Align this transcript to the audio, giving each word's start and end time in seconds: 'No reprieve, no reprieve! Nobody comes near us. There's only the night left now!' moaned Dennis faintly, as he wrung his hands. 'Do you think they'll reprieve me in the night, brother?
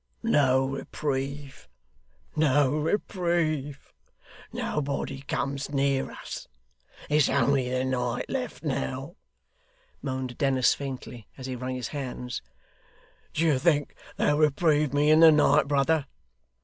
'No 0.23 0.65
reprieve, 0.65 1.69
no 2.35 2.71
reprieve! 2.71 3.93
Nobody 4.51 5.21
comes 5.21 5.69
near 5.69 6.09
us. 6.09 6.47
There's 7.07 7.29
only 7.29 7.69
the 7.69 7.85
night 7.85 8.27
left 8.27 8.63
now!' 8.63 9.15
moaned 10.01 10.39
Dennis 10.39 10.73
faintly, 10.73 11.27
as 11.37 11.45
he 11.45 11.55
wrung 11.55 11.75
his 11.75 11.89
hands. 11.89 12.41
'Do 13.35 13.45
you 13.45 13.59
think 13.59 13.93
they'll 14.17 14.39
reprieve 14.39 14.91
me 14.91 15.11
in 15.11 15.19
the 15.19 15.31
night, 15.31 15.67
brother? 15.67 16.07